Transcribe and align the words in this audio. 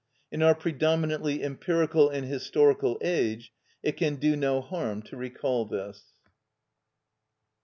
_"In 0.31 0.41
our 0.41 0.55
predominantly 0.55 1.43
empirical 1.43 2.09
and 2.09 2.25
historical 2.25 2.97
age 3.03 3.53
it 3.83 3.97
can 3.97 4.15
do 4.15 4.35
no 4.35 4.59
harm 4.59 5.03
to 5.03 5.15
recall 5.15 5.65
this. 5.65 6.05